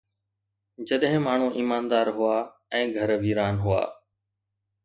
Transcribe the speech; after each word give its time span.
جڏهن 0.91 1.21
ماڻهو 1.25 1.49
ايماندار 1.59 2.07
هئا 2.17 2.39
۽ 2.81 2.91
گهر 2.97 3.15
ويران 3.27 3.63
هئا 3.67 3.83